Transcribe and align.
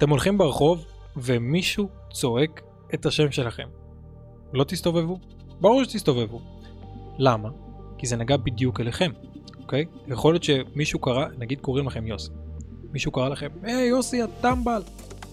אתם 0.00 0.10
הולכים 0.10 0.38
ברחוב 0.38 0.84
ומישהו 1.16 1.88
צועק 2.12 2.60
את 2.94 3.06
השם 3.06 3.30
שלכם. 3.30 3.68
לא 4.52 4.64
תסתובבו? 4.64 5.18
ברור 5.60 5.84
שתסתובבו. 5.84 6.40
למה? 7.18 7.48
כי 7.98 8.06
זה 8.06 8.16
נגע 8.16 8.36
בדיוק 8.36 8.80
אליכם, 8.80 9.10
אוקיי? 9.62 9.84
יכול 10.08 10.34
להיות 10.34 10.42
שמישהו 10.42 10.98
קרא, 10.98 11.26
נגיד 11.38 11.60
קוראים 11.60 11.86
לכם 11.86 12.06
יוסי. 12.06 12.30
מישהו 12.92 13.12
קרא 13.12 13.28
לכם, 13.28 13.48
היי 13.62 13.88
יוסי 13.88 14.22
הטמבל. 14.22 14.82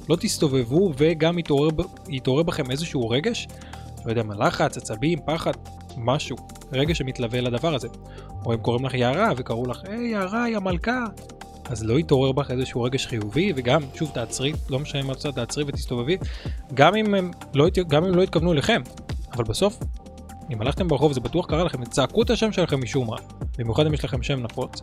לא 0.09 0.15
תסתובבו 0.15 0.93
וגם 0.97 1.39
יתעורר, 1.39 1.69
יתעורר 2.09 2.43
בכם 2.43 2.71
איזשהו 2.71 3.09
רגש, 3.09 3.47
לא 4.05 4.11
יודע 4.11 4.23
מה, 4.23 4.35
לחץ, 4.35 4.77
עצבים, 4.77 5.19
פחד, 5.25 5.53
משהו, 5.97 6.37
רגש 6.71 6.97
שמתלווה 6.97 7.41
לדבר 7.41 7.75
הזה. 7.75 7.87
או 8.45 8.53
הם 8.53 8.59
קוראים 8.59 8.85
לך 8.85 8.93
יערה 8.93 9.31
וקראו 9.37 9.65
לך, 9.65 9.81
היי 9.83 10.07
יערה 10.07 10.43
היא 10.43 10.57
המלכה. 10.57 11.05
אז 11.69 11.83
לא 11.83 11.99
יתעורר 11.99 12.31
בך 12.31 12.51
איזשהו 12.51 12.83
רגש 12.83 13.07
חיובי, 13.07 13.53
וגם, 13.55 13.81
שוב, 13.93 14.11
תעצרי, 14.13 14.53
לא 14.69 14.79
משנה 14.79 15.03
מה 15.03 15.13
את 15.13 15.25
תעצרי 15.35 15.63
ותסתובבי, 15.67 16.17
גם 16.73 16.95
אם 16.95 17.15
הם 17.15 17.31
לא, 17.53 17.67
גם 17.87 18.05
אם 18.05 18.15
לא 18.15 18.23
התכוונו 18.23 18.53
אליכם, 18.53 18.81
אבל 19.33 19.43
בסוף, 19.43 19.79
אם 20.51 20.61
הלכתם 20.61 20.87
ברחוב 20.87 21.13
זה 21.13 21.19
בטוח 21.19 21.45
קרה 21.45 21.63
לכם, 21.63 21.85
צעקו 21.85 22.21
את 22.21 22.29
השם 22.29 22.51
שלכם 22.51 22.81
משום 22.81 23.07
מה, 23.07 23.17
במיוחד 23.57 23.85
אם 23.85 23.93
יש 23.93 24.05
לכם 24.05 24.23
שם 24.23 24.43
נפוץ, 24.43 24.81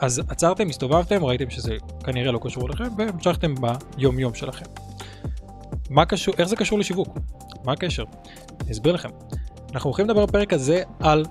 אז 0.00 0.22
עצרתם, 0.28 0.68
הסתובבתם, 0.68 1.24
ראיתם 1.24 1.50
שזה 1.50 1.76
כנראה 2.04 2.32
לא 2.32 2.40
קשור 2.42 2.66
אליכם, 2.68 2.88
והמשכתם 2.98 3.54
ביום 3.54 4.18
יום 4.18 4.34
שלכם. 4.34 4.64
מה 5.90 6.04
קשור, 6.04 6.34
איך 6.38 6.48
זה 6.48 6.56
קשור 6.56 6.78
לשיווק? 6.78 7.08
מה 7.64 7.72
הקשר? 7.72 8.04
אני 8.60 8.72
אסביר 8.72 8.92
לכם. 8.92 9.08
אנחנו 9.72 9.88
הולכים 9.88 10.06
לדבר 10.06 10.26
בפרק 10.26 10.52
הזה 10.52 10.82
על 11.00 11.24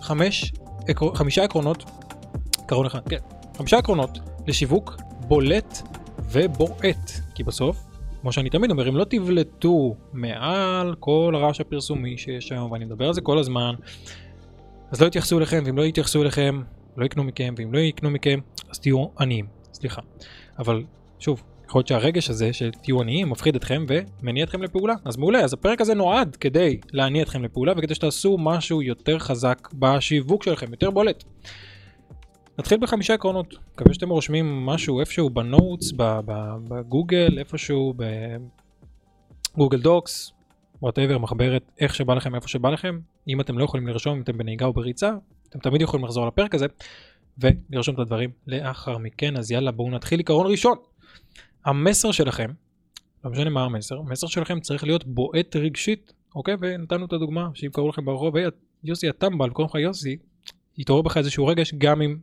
חמש, 0.00 0.52
חמישה 1.14 1.44
עקרונות, 1.44 1.84
עקרון 2.64 2.86
אחד, 2.86 3.08
כן, 3.08 3.18
חמישה 3.56 3.78
עקרונות 3.78 4.18
לשיווק 4.46 4.96
בולט 5.20 5.82
ובועט, 6.30 7.10
כי 7.34 7.44
בסוף, 7.44 7.76
כמו 8.20 8.32
שאני 8.32 8.50
תמיד 8.50 8.70
אומר, 8.70 8.88
אם 8.88 8.96
לא 8.96 9.04
תבלטו 9.04 9.94
מעל 10.12 10.94
כל 11.00 11.32
הרעש 11.36 11.60
הפרסומי 11.60 12.18
שיש 12.18 12.52
היום, 12.52 12.72
ואני 12.72 12.84
מדבר 12.84 13.06
על 13.06 13.14
זה 13.14 13.20
כל 13.20 13.38
הזמן, 13.38 13.74
אז 14.90 15.00
לא 15.00 15.06
יתייחסו 15.06 15.38
אליכם, 15.38 15.62
ואם 15.66 15.78
לא 15.78 15.82
יתייחסו 15.82 16.22
אליכם, 16.22 16.62
לא 16.96 17.04
יקנו 17.04 17.24
מכם, 17.24 17.54
ואם 17.58 17.72
לא 17.72 17.78
יקנו 17.78 18.10
מכם, 18.10 18.38
אז 18.70 18.78
תהיו 18.78 19.06
עניים, 19.20 19.46
סליחה. 19.72 20.02
אבל 20.58 20.82
שוב, 21.18 21.42
יכול 21.68 21.78
להיות 21.78 21.88
שהרגש 21.88 22.30
הזה 22.30 22.52
של 22.52 22.70
תהיו 22.70 23.00
עניים 23.00 23.30
מפחיד 23.30 23.56
אתכם 23.56 23.86
ומניע 23.88 24.44
אתכם 24.44 24.62
לפעולה. 24.62 24.94
אז 25.04 25.16
מעולה, 25.16 25.40
אז 25.40 25.52
הפרק 25.52 25.80
הזה 25.80 25.94
נועד 25.94 26.36
כדי 26.36 26.80
להניע 26.92 27.22
אתכם 27.22 27.44
לפעולה 27.44 27.72
וכדי 27.76 27.94
שתעשו 27.94 28.36
משהו 28.38 28.82
יותר 28.82 29.18
חזק 29.18 29.68
בשיווק 29.74 30.42
שלכם, 30.42 30.70
יותר 30.70 30.90
בולט. 30.90 31.24
נתחיל 32.58 32.78
בחמישה 32.78 33.14
עקרונות, 33.14 33.54
מקווה 33.74 33.94
שאתם 33.94 34.08
רושמים 34.08 34.66
משהו 34.66 35.00
איפשהו 35.00 35.30
ב 35.30 35.39
notes, 35.39 35.92
בגוגל, 36.68 37.38
איפשהו 37.38 37.94
ב 39.54 39.58
Google 39.58 39.80
Docs, 39.80 40.32
whatever, 40.82 41.18
מחברת, 41.18 41.70
איך 41.80 41.94
שבא 41.94 42.14
לכם, 42.14 42.34
איפה 42.34 42.48
שבא 42.48 42.70
לכם. 42.70 42.98
אם 43.28 43.40
אתם 43.40 43.58
לא 43.58 43.64
יכולים 43.64 43.88
לרשום, 43.88 44.16
אם 44.16 44.22
אתם 44.22 44.38
בנהיגה 44.38 44.66
או 44.66 44.72
בריצה, 44.72 45.12
אתם 45.48 45.58
תמיד 45.58 45.80
יכולים 45.80 46.04
לחזור 46.04 46.26
לפרק 46.26 46.54
הזה 46.54 46.66
ולרשום 47.38 47.94
את 47.94 48.00
הדברים 48.00 48.30
לאחר 48.46 48.98
מכן. 48.98 49.36
אז 49.36 49.50
יאללה, 49.50 49.70
בואו 49.70 49.90
נתחיל 49.90 50.18
עיקרון 50.18 50.46
ראשון. 50.46 50.78
המסר 51.64 52.12
שלכם, 52.12 52.50
לא 53.24 53.30
משנה 53.30 53.50
מה 53.50 53.64
המסר, 53.64 53.98
המסר 53.98 54.26
שלכם 54.26 54.60
צריך 54.60 54.84
להיות 54.84 55.06
בועט 55.06 55.56
רגשית, 55.56 56.12
אוקיי? 56.34 56.54
ונתנו 56.60 57.06
את 57.06 57.12
הדוגמה 57.12 57.48
שאם 57.54 57.70
קראו 57.72 57.88
לכם 57.88 58.04
ברחוב, 58.04 58.34
יוסי 58.84 59.08
הטמבל, 59.08 59.50
קוראים 59.50 59.70
לך 59.70 59.74
יוסי, 59.74 60.16
יתעורר 60.78 61.02
בך 61.02 61.16
איזשהו 61.16 61.46
רגש 61.46 61.74
גם 61.74 62.02
אם 62.02 62.16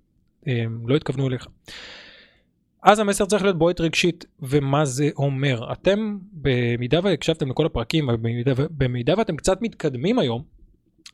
לא 0.88 0.96
התכוונו 0.96 1.28
אליך. 1.28 1.48
אז 2.84 3.00
המסר 3.00 3.26
צריך 3.26 3.44
להיות 3.44 3.58
בועט 3.58 3.82
רגשית, 3.82 4.26
ומה 4.40 4.86
זה 4.86 5.10
אומר? 5.16 5.72
אתם, 5.72 6.18
במידה 6.32 7.00
והקשבתם 7.04 7.50
לכל 7.50 7.66
הפרקים, 7.66 8.08
במידה, 8.08 8.54
במידה 8.70 9.14
ואתם 9.18 9.36
קצת 9.36 9.62
מתקדמים 9.62 10.20
היום, 10.20 10.44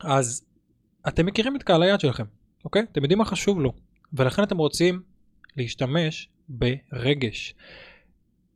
אז 0.00 0.44
אתם 1.08 1.26
מכירים 1.26 1.56
את 1.56 1.62
קהל 1.62 1.82
היעד 1.82 2.00
שלכם, 2.00 2.24
אוקיי? 2.64 2.82
אתם 2.92 3.02
יודעים 3.02 3.18
מה 3.18 3.24
חשוב 3.24 3.60
לו, 3.60 3.72
ולכן 4.12 4.42
אתם 4.42 4.56
רוצים 4.56 5.00
להשתמש 5.56 6.28
ברגש. 6.48 7.54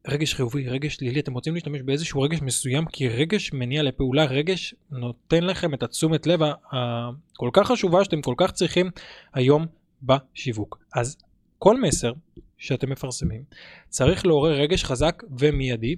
רגש 0.09 0.35
חיובי, 0.35 0.69
רגש 0.69 0.95
שלילי, 0.95 1.21
אתם 1.21 1.33
רוצים 1.33 1.55
להשתמש 1.55 1.83
באיזשהו 1.83 2.21
רגש 2.21 2.43
מסוים, 2.43 2.85
כי 2.87 3.09
רגש 3.09 3.53
מניע 3.53 3.83
לפעולה, 3.83 4.25
רגש 4.25 4.75
נותן 4.91 5.45
לכם 5.45 5.75
את 5.75 5.83
התשומת 5.83 6.27
לב 6.27 6.41
הכל 6.43 7.51
כך 7.53 7.67
חשובה 7.67 8.05
שאתם 8.05 8.23
כל 8.23 8.35
כך 8.37 8.53
צריכים 8.53 8.91
היום 9.35 9.67
בשיווק. 10.03 10.79
אז 10.95 11.17
כל 11.59 11.81
מסר 11.81 12.13
שאתם 12.59 12.91
מפרסמים 12.91 13.45
צריך 13.89 14.27
לעורר 14.27 14.53
רגש 14.53 14.85
חזק 14.85 15.23
ומיידי, 15.39 15.97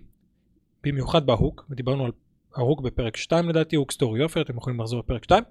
במיוחד 0.82 1.26
בהוק, 1.26 1.66
ודיברנו 1.70 2.04
על 2.04 2.10
ההוק 2.56 2.80
בפרק 2.80 3.16
2 3.16 3.48
לדעתי, 3.48 3.76
hook 3.76 3.92
story 3.92 4.20
offer, 4.20 4.40
אתם 4.40 4.56
יכולים 4.56 4.80
לחזור 4.80 5.02
בפרק 5.02 5.24
2. 5.24 5.44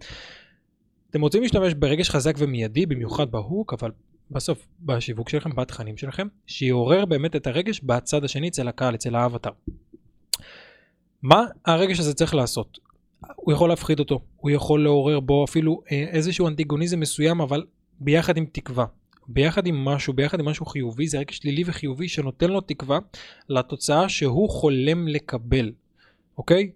אתם 1.10 1.22
רוצים 1.22 1.42
להשתמש 1.42 1.74
ברגש 1.74 2.10
חזק 2.10 2.36
ומיידי, 2.38 2.86
במיוחד 2.86 3.32
ב 3.32 3.39
hook, 3.39 3.74
אבל 3.74 3.92
בסוף 4.32 4.68
בשיווק 4.80 5.30
שלכם, 5.30 5.50
בתכנים 5.56 5.98
שלכם, 5.98 6.28
שיעורר 6.48 7.06
באמת 7.06 7.36
את 7.36 7.48
הרגש 7.48 7.82
בצד 7.84 8.24
השני 8.24 8.48
אצל 8.48 8.68
הקהל, 8.68 8.96
אצל 8.96 9.16
האווטאר. 9.16 9.50
מה 11.22 11.46
הרגש 11.66 12.00
הזה 12.00 12.14
צריך 12.14 12.36
לעשות? 12.36 12.80
הוא 13.36 13.54
יכול 13.54 13.70
להפחיד 13.70 14.00
אותו, 14.00 14.20
הוא 14.36 14.52
יכול 14.52 14.84
לעורר 14.84 15.20
בו 15.20 15.44
אפילו 15.44 15.82
אה, 15.92 16.06
איזשהו 16.12 16.48
אנטיגוניזם 16.48 17.00
מסוים, 17.00 17.42
אבל 17.42 17.64
ביחד 18.04 18.38
עם 18.38 18.46
תקווה. 18.46 18.86
ביחד 19.28 19.68
עם 19.68 19.86
משהו, 19.86 20.14
ביחד 20.14 20.40
עם 20.40 20.46
משהו 20.46 20.66
חיובי, 20.66 21.08
זה 21.08 21.20
רגש 21.20 21.38
שלילי 21.38 21.64
וחיובי 21.66 22.08
שנותן 22.08 22.50
לו 22.50 22.62
תקווה 22.62 23.00
לתוצאה 23.50 24.10
שהוא 24.10 24.50
חולם 24.50 25.08
לקבל, 25.08 25.72
אוקיי? 26.38 26.72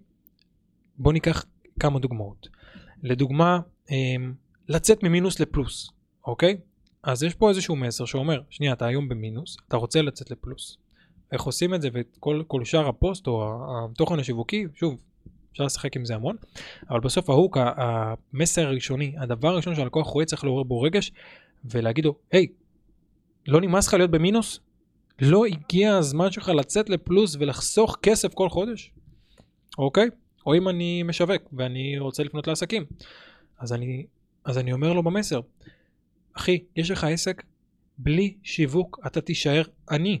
בואו 0.98 1.12
ניקח 1.12 1.44
כמה 1.80 1.98
דוגמאות. 1.98 2.48
לדוגמה, 3.02 3.60
אמ, 3.90 4.34
לצאת 4.68 5.02
ממינוס 5.02 5.40
לפלוס, 5.40 5.90
אוקיי? 6.26 6.56
אז 7.02 7.22
יש 7.22 7.34
פה 7.34 7.48
איזשהו 7.48 7.76
מסר 7.76 8.04
שאומר, 8.04 8.40
שנייה, 8.50 8.72
אתה 8.72 8.86
היום 8.86 9.08
במינוס, 9.08 9.56
אתה 9.68 9.76
רוצה 9.76 10.02
לצאת 10.02 10.30
לפלוס. 10.30 10.78
איך 11.32 11.42
עושים 11.42 11.74
את 11.74 11.82
זה 11.82 11.88
וכל 11.92 12.64
שאר 12.64 12.88
הפוסט 12.88 13.26
או 13.26 13.54
התוכן 13.84 14.18
השיווקי, 14.18 14.64
שוב, 14.74 14.96
אפשר 15.56 15.64
לשחק 15.64 15.96
עם 15.96 16.04
זה 16.04 16.14
המון, 16.14 16.36
אבל 16.90 17.00
בסוף 17.00 17.30
ההוק, 17.30 17.56
המסר 17.60 18.66
הראשוני, 18.66 19.14
הדבר 19.18 19.48
הראשון 19.48 19.74
שהלקוח 19.74 20.06
רואה 20.06 20.24
צריך 20.24 20.44
לעורר 20.44 20.62
בו 20.62 20.80
רגש 20.80 21.12
ולהגיד 21.64 22.04
לו, 22.04 22.14
היי, 22.32 22.46
לא 23.48 23.60
נמאס 23.60 23.88
לך 23.88 23.94
להיות 23.94 24.10
במינוס? 24.10 24.60
לא 25.20 25.46
הגיע 25.46 25.96
הזמן 25.96 26.30
שלך 26.30 26.48
לצאת 26.48 26.90
לפלוס 26.90 27.36
ולחסוך 27.40 27.96
כסף 28.02 28.34
כל 28.34 28.48
חודש? 28.48 28.90
אוקיי? 29.78 30.08
או 30.46 30.54
אם 30.54 30.68
אני 30.68 31.02
משווק 31.02 31.42
ואני 31.52 31.98
רוצה 31.98 32.22
לפנות 32.22 32.46
לעסקים, 32.46 32.84
אז 33.58 33.72
אני, 33.72 34.06
אז 34.44 34.58
אני 34.58 34.72
אומר 34.72 34.92
לו 34.92 35.02
במסר, 35.02 35.40
אחי, 36.32 36.64
יש 36.76 36.90
לך 36.90 37.04
עסק, 37.04 37.42
בלי 37.98 38.34
שיווק 38.42 39.00
אתה 39.06 39.20
תישאר 39.20 39.62
עני, 39.90 40.20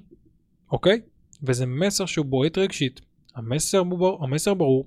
אוקיי? 0.72 1.00
וזה 1.42 1.66
מסר 1.66 2.06
שהוא 2.06 2.26
בועט 2.26 2.58
רגשית, 2.58 3.00
המסר, 3.34 3.82
בור, 3.82 4.24
המסר 4.24 4.54
ברור, 4.54 4.86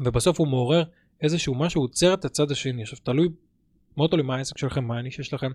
ובסוף 0.00 0.40
הוא 0.40 0.48
מעורר 0.48 0.82
איזשהו 1.20 1.54
משהו, 1.54 1.80
הוא 1.80 1.84
עוצר 1.84 2.14
את 2.14 2.24
הצד 2.24 2.50
השני. 2.50 2.82
עכשיו 2.82 2.98
תלוי, 3.02 3.28
מאוד 3.96 4.10
תלוי 4.10 4.22
מה 4.22 4.36
העסק 4.36 4.58
שלכם, 4.58 4.84
מה 4.84 4.98
הנישה 4.98 5.22
שלכם, 5.22 5.50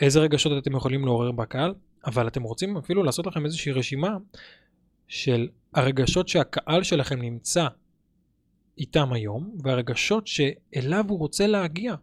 איזה 0.00 0.20
רגשות 0.20 0.52
אתם 0.62 0.76
יכולים 0.76 1.04
לעורר 1.04 1.32
בקהל, 1.32 1.74
אבל 2.06 2.28
אתם 2.28 2.42
רוצים 2.42 2.76
אפילו 2.76 3.02
לעשות 3.02 3.26
לכם 3.26 3.44
איזושהי 3.44 3.72
רשימה 3.72 4.16
של 5.08 5.48
הרגשות 5.74 6.28
שהקהל 6.28 6.82
שלכם 6.82 7.22
נמצא 7.22 7.66
איתם 8.78 9.12
היום, 9.12 9.56
והרגשות 9.62 10.26
שאליו 10.26 11.04
הוא 11.08 11.18
רוצה 11.18 11.46
להגיע. 11.46 11.94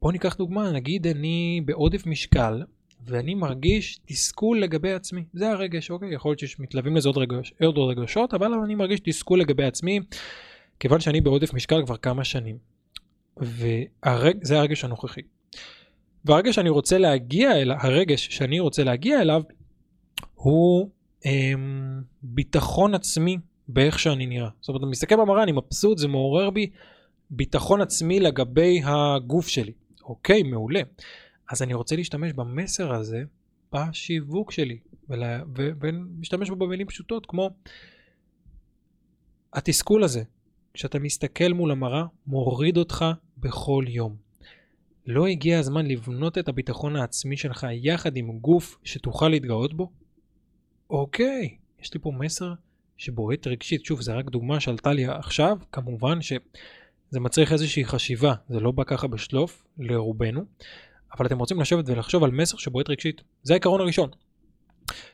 בואו 0.00 0.12
ניקח 0.12 0.36
דוגמה, 0.36 0.72
נגיד 0.72 1.06
אני 1.06 1.60
בעודף 1.64 2.06
משקל, 2.06 2.62
ואני 3.06 3.34
מרגיש 3.34 4.00
תסכול 4.06 4.60
לגבי 4.60 4.92
עצמי. 4.92 5.24
זה 5.32 5.50
הרגש, 5.50 5.90
אוקיי? 5.90 6.14
יכול 6.14 6.30
להיות 6.30 6.38
שמתלווים 6.38 6.96
לזה 6.96 7.08
עוד, 7.08 7.16
רגש, 7.18 7.52
עוד 7.64 7.78
רגשות, 7.78 8.34
אבל 8.34 8.52
אני 8.52 8.74
מרגיש 8.74 9.00
תסכול 9.00 9.40
לגבי 9.40 9.64
עצמי, 9.64 10.00
כיוון 10.80 11.00
שאני 11.00 11.20
בעודף 11.20 11.54
משקל 11.54 11.84
כבר 11.86 11.96
כמה 11.96 12.24
שנים. 12.24 12.58
וזה. 13.36 13.84
הרגש 14.54 14.84
הנוכחי. 14.84 15.20
והרגש 16.24 16.54
שאני 16.54 16.68
רוצה 16.68 16.98
להגיע 16.98 17.52
אליו, 17.52 17.76
הרגש 17.80 18.28
שאני 18.30 18.60
רוצה 18.60 18.84
להגיע 18.84 19.20
אליו, 19.20 19.42
הוא 20.34 20.90
אמ, 21.26 22.02
ביטחון 22.22 22.94
עצמי 22.94 23.38
באיך 23.68 23.98
שאני 23.98 24.26
נראה. 24.26 24.48
זאת 24.60 24.68
אומרת, 24.68 24.82
אני 24.82 24.90
מסתכל 24.90 25.16
במראה, 25.16 25.42
אני 25.42 25.52
מבסוט, 25.52 25.98
זה 25.98 26.08
מעורר 26.08 26.50
בי 26.50 26.70
ביטחון 27.30 27.80
עצמי 27.80 28.20
לגבי 28.20 28.80
הגוף 28.84 29.48
שלי. 29.48 29.72
אוקיי, 30.04 30.42
מעולה. 30.42 30.80
אז 31.50 31.62
אני 31.62 31.74
רוצה 31.74 31.96
להשתמש 31.96 32.32
במסר 32.32 32.94
הזה 32.94 33.22
בשיווק 33.72 34.52
שלי, 34.52 34.78
ולה, 35.08 35.42
ו, 35.56 35.70
ולהשתמש 35.80 36.50
בו 36.50 36.56
במילים 36.56 36.86
פשוטות 36.86 37.26
כמו 37.26 37.50
התסכול 39.52 40.04
הזה, 40.04 40.22
כשאתה 40.74 40.98
מסתכל 40.98 41.48
מול 41.52 41.70
המראה, 41.70 42.04
מוריד 42.26 42.76
אותך 42.76 43.04
בכל 43.38 43.84
יום. 43.88 44.16
לא 45.06 45.26
הגיע 45.26 45.58
הזמן 45.58 45.86
לבנות 45.86 46.38
את 46.38 46.48
הביטחון 46.48 46.96
העצמי 46.96 47.36
שלך 47.36 47.66
יחד 47.72 48.16
עם 48.16 48.38
גוף 48.38 48.78
שתוכל 48.84 49.28
להתגאות 49.28 49.74
בו? 49.74 49.90
אוקיי, 50.90 51.56
יש 51.80 51.94
לי 51.94 52.00
פה 52.00 52.12
מסר 52.18 52.54
שבועט 52.96 53.46
רגשית. 53.46 53.84
שוב, 53.84 54.00
זו 54.00 54.12
רק 54.16 54.30
דוגמה 54.30 54.60
שעלתה 54.60 54.92
לי 54.92 55.06
עכשיו, 55.06 55.58
כמובן 55.72 56.22
שזה 56.22 57.20
מצריך 57.20 57.52
איזושהי 57.52 57.84
חשיבה, 57.84 58.34
זה 58.48 58.60
לא 58.60 58.70
בא 58.70 58.84
ככה 58.84 59.06
בשלוף 59.06 59.64
לרובנו, 59.78 60.44
אבל 61.16 61.26
אתם 61.26 61.38
רוצים 61.38 61.60
לשבת 61.60 61.84
ולחשוב 61.88 62.24
על 62.24 62.30
מסר 62.30 62.56
שבועט 62.56 62.90
רגשית. 62.90 63.22
זה 63.42 63.52
העיקרון 63.52 63.80
הראשון. 63.80 64.10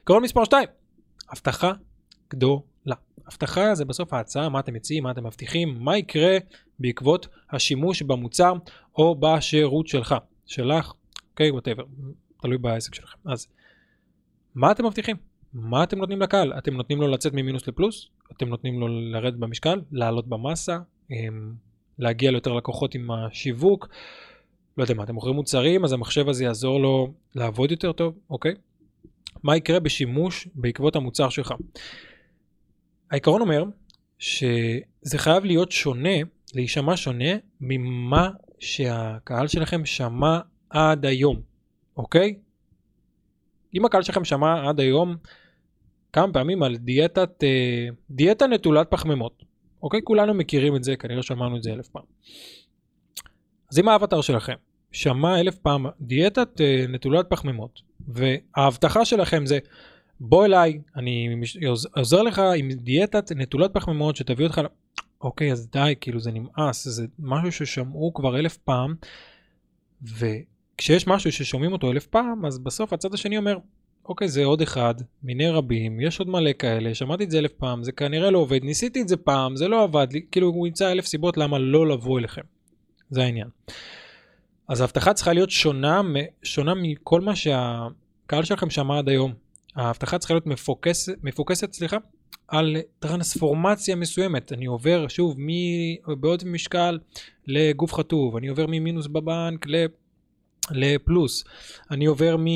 עיקרון 0.00 0.22
מספר 0.22 0.44
2, 0.44 0.68
הבטחה 1.30 1.72
גדולה. 2.30 2.94
הבטחה 3.26 3.74
זה 3.74 3.84
בסוף 3.84 4.12
ההצעה, 4.12 4.48
מה 4.48 4.60
אתם 4.60 4.74
מציעים, 4.74 5.04
מה 5.04 5.10
אתם 5.10 5.26
מבטיחים, 5.26 5.84
מה 5.84 5.98
יקרה 5.98 6.38
בעקבות 6.78 7.28
השימוש 7.50 8.02
במוצר 8.02 8.52
או 8.98 9.14
בשירות 9.20 9.86
שלך, 9.86 10.14
שלך, 10.46 10.92
אוקיי, 11.30 11.50
okay, 11.50 11.52
ווטאבר, 11.52 11.84
תלוי 12.42 12.58
בעסק 12.58 12.94
שלכם. 12.94 13.18
אז 13.24 13.46
מה 14.54 14.72
אתם 14.72 14.86
מבטיחים? 14.86 15.16
מה 15.52 15.82
אתם 15.82 15.98
נותנים 15.98 16.22
לקהל? 16.22 16.52
אתם 16.58 16.74
נותנים 16.74 17.00
לו 17.00 17.08
לצאת 17.08 17.32
ממינוס 17.32 17.68
לפלוס? 17.68 18.08
אתם 18.36 18.48
נותנים 18.48 18.80
לו 18.80 18.88
לרדת 18.88 19.38
במשקל? 19.38 19.80
לעלות 19.92 20.28
במסה? 20.28 20.78
להגיע 21.98 22.30
ליותר 22.30 22.52
לקוחות 22.52 22.94
עם 22.94 23.10
השיווק? 23.10 23.88
לא 24.76 24.84
יודע 24.84 24.94
מה, 24.94 25.02
אתם 25.04 25.14
מוכרים 25.14 25.34
מוצרים, 25.34 25.84
אז 25.84 25.92
המחשב 25.92 26.28
הזה 26.28 26.44
יעזור 26.44 26.80
לו 26.80 27.12
לעבוד 27.34 27.70
יותר 27.70 27.92
טוב, 27.92 28.18
אוקיי? 28.30 28.54
מה 29.42 29.56
יקרה 29.56 29.80
בשימוש 29.80 30.48
בעקבות 30.54 30.96
המוצר 30.96 31.28
שלך? 31.28 31.54
העיקרון 33.10 33.40
אומר 33.40 33.64
שזה 34.18 35.16
חייב 35.16 35.44
להיות 35.44 35.72
שונה, 35.72 36.16
להישמע 36.54 36.96
שונה 36.96 37.34
ממה 37.60 38.30
שהקהל 38.58 39.48
שלכם 39.48 39.86
שמע 39.86 40.38
עד 40.70 41.06
היום, 41.06 41.40
אוקיי? 41.96 42.38
אם 43.74 43.84
הקהל 43.84 44.02
שלכם 44.02 44.24
שמע 44.24 44.68
עד 44.68 44.80
היום 44.80 45.16
כמה 46.12 46.32
פעמים 46.32 46.62
על 46.62 46.76
דיאטת, 46.76 47.44
אה, 47.44 47.88
דיאטה 48.10 48.46
נטולת 48.46 48.90
פחמימות, 48.90 49.42
אוקיי? 49.82 50.00
כולנו 50.04 50.34
מכירים 50.34 50.76
את 50.76 50.84
זה, 50.84 50.96
כנראה 50.96 51.22
שמענו 51.22 51.56
את 51.56 51.62
זה 51.62 51.72
אלף 51.72 51.88
פעם. 51.88 52.04
אז 53.72 53.78
אם 53.78 53.88
האבטר 53.88 54.20
שלכם 54.20 54.54
שמע 54.92 55.40
אלף 55.40 55.58
פעם 55.58 55.86
דיאטת 56.00 56.60
אה, 56.60 56.84
נטולת 56.88 57.26
פחמימות, 57.28 57.80
וההבטחה 58.08 59.04
שלכם 59.04 59.46
זה 59.46 59.58
בוא 60.20 60.44
אליי, 60.44 60.78
אני 60.96 61.28
עוזר 61.96 62.22
לך 62.22 62.42
עם 62.56 62.72
דיאטת 62.72 63.32
נטולת 63.32 63.74
פחמימות 63.74 64.16
שתביא 64.16 64.44
אותך, 64.44 64.60
אוקיי 65.20 65.52
אז 65.52 65.68
די, 65.70 65.94
כאילו 66.00 66.20
זה 66.20 66.30
נמאס, 66.32 66.88
זה 66.88 67.06
משהו 67.18 67.52
ששמעו 67.52 68.14
כבר 68.14 68.38
אלף 68.38 68.56
פעם, 68.56 68.94
וכשיש 70.02 71.06
משהו 71.06 71.32
ששומעים 71.32 71.72
אותו 71.72 71.90
אלף 71.90 72.06
פעם, 72.06 72.46
אז 72.46 72.58
בסוף 72.58 72.92
הצד 72.92 73.14
השני 73.14 73.38
אומר, 73.38 73.58
אוקיי 74.04 74.28
זה 74.28 74.44
עוד 74.44 74.62
אחד 74.62 74.94
מיני 75.22 75.48
רבים, 75.48 76.00
יש 76.00 76.18
עוד 76.18 76.28
מלא 76.28 76.50
כאלה, 76.58 76.94
שמעתי 76.94 77.24
את 77.24 77.30
זה 77.30 77.38
אלף 77.38 77.52
פעם, 77.52 77.84
זה 77.84 77.92
כנראה 77.92 78.30
לא 78.30 78.38
עובד, 78.38 78.64
ניסיתי 78.64 79.02
את 79.02 79.08
זה 79.08 79.16
פעם, 79.16 79.56
זה 79.56 79.68
לא 79.68 79.82
עבד 79.82 80.06
לי, 80.12 80.20
כאילו 80.30 80.48
הוא 80.48 80.66
ימצא 80.66 80.92
אלף 80.92 81.06
סיבות 81.06 81.36
למה 81.36 81.58
לא 81.58 81.88
לבוא 81.88 82.18
אליכם, 82.18 82.42
זה 83.10 83.22
העניין. 83.22 83.48
אז 84.68 84.80
ההבטחה 84.80 85.14
צריכה 85.14 85.32
להיות 85.32 85.50
שונה, 85.50 86.00
שונה 86.42 86.74
מכל 86.74 87.20
מה 87.20 87.36
שהקהל 87.36 88.44
שלכם 88.44 88.70
שמע 88.70 88.98
עד 88.98 89.08
היום. 89.08 89.32
ההבטחה 89.76 90.18
צריכה 90.18 90.34
להיות 90.34 90.46
מפוקסת, 90.46 91.14
מפוקסת 91.22 91.72
סליחה, 91.72 91.96
על 92.48 92.76
טרנספורמציה 92.98 93.96
מסוימת. 93.96 94.52
אני 94.52 94.66
עובר 94.66 95.08
שוב 95.08 95.36
מבעוד 95.38 96.42
משקל 96.46 96.98
לגוף 97.46 97.94
חטוב, 97.94 98.36
אני 98.36 98.48
עובר 98.48 98.66
ממינוס 98.68 99.06
בבנק 99.06 99.66
ל... 99.66 99.86
לפלוס. 100.70 101.44
אני 101.90 102.06
עובר 102.06 102.36
מ... 102.36 102.46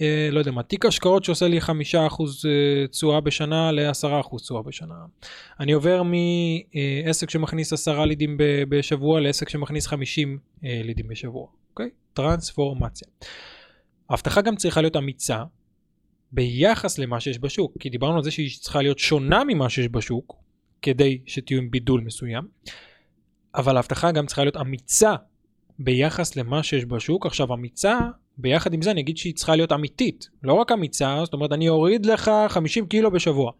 אה, 0.00 0.28
לא 0.32 0.38
יודע 0.38 0.50
מה, 0.50 0.62
תיק 0.62 0.86
השקעות 0.86 1.24
שעושה 1.24 1.48
לי 1.48 1.60
חמישה 1.60 2.06
אחוז 2.06 2.46
אה, 2.46 2.86
תשואה 2.86 3.20
בשנה 3.20 3.72
לעשרה 3.72 4.20
אחוז 4.20 4.42
תשואה 4.42 4.62
בשנה. 4.62 4.94
אני 5.60 5.72
עובר 5.72 6.02
מעסק 6.02 7.30
שמכניס 7.30 7.72
עשרה 7.72 8.06
לידים 8.06 8.36
בשבוע 8.68 9.20
לעסק 9.20 9.48
שמכניס 9.48 9.86
חמישים 9.86 10.38
אה, 10.64 10.80
לידים 10.84 11.08
בשבוע, 11.08 11.46
אוקיי? 11.70 11.90
טרנספורמציה. 12.12 13.08
ההבטחה 14.10 14.40
גם 14.40 14.56
צריכה 14.56 14.80
להיות 14.80 14.96
אמיצה 14.96 15.42
ביחס 16.32 16.98
למה 16.98 17.20
שיש 17.20 17.38
בשוק, 17.38 17.76
כי 17.80 17.90
דיברנו 17.90 18.16
על 18.16 18.22
זה 18.22 18.30
שהיא 18.30 18.50
צריכה 18.60 18.82
להיות 18.82 18.98
שונה 18.98 19.44
ממה 19.44 19.68
שיש 19.68 19.88
בשוק, 19.88 20.36
כדי 20.82 21.18
שתהיו 21.26 21.58
עם 21.58 21.70
בידול 21.70 22.00
מסוים, 22.00 22.44
אבל 23.54 23.76
ההבטחה 23.76 24.12
גם 24.12 24.26
צריכה 24.26 24.44
להיות 24.44 24.56
אמיצה 24.56 25.14
ביחס 25.78 26.36
למה 26.36 26.62
שיש 26.62 26.84
בשוק. 26.84 27.26
עכשיו 27.26 27.54
אמיצה, 27.54 27.98
ביחד 28.38 28.74
עם 28.74 28.82
זה 28.82 28.90
אני 28.90 29.00
אגיד 29.00 29.16
שהיא 29.16 29.34
צריכה 29.34 29.56
להיות 29.56 29.72
אמיתית, 29.72 30.28
לא 30.42 30.52
רק 30.52 30.72
אמיצה, 30.72 31.20
זאת 31.24 31.34
אומרת 31.34 31.52
אני 31.52 31.68
אוריד 31.68 32.06
לך 32.06 32.30
50 32.48 32.86
קילו 32.86 33.10
בשבוע. 33.10 33.52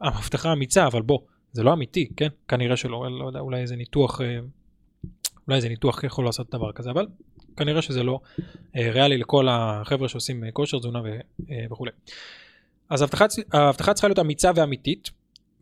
הבטחה 0.00 0.52
אמיצה, 0.52 0.86
אבל 0.86 1.02
בוא, 1.02 1.18
זה 1.52 1.62
לא 1.62 1.72
אמיתי, 1.72 2.08
כן? 2.16 2.28
כנראה 2.48 2.76
שלא, 2.76 3.18
לא 3.18 3.26
יודע, 3.26 3.40
אולי 3.40 3.60
איזה 3.60 3.76
ניתוח, 3.76 4.20
אה, 4.20 4.38
אולי 5.46 5.56
איזה 5.56 5.68
ניתוח 5.68 6.04
יכול 6.04 6.24
לעשות 6.24 6.50
דבר 6.50 6.72
כזה, 6.72 6.90
אבל 6.90 7.06
כנראה 7.56 7.82
שזה 7.82 8.02
לא 8.02 8.20
אה, 8.76 8.90
ריאלי 8.90 9.18
לכל 9.18 9.48
החבר'ה 9.50 10.08
שעושים 10.08 10.44
אה, 10.44 10.50
כושר 10.52 10.78
תזונה 10.78 11.00
וכולי. 11.70 11.90
אז 12.90 13.02
ההבטחה 13.52 13.94
צריכה 13.94 14.08
להיות 14.08 14.18
אמיצה 14.18 14.50
ואמיתית 14.54 15.10